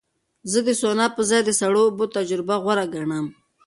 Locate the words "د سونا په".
0.67-1.21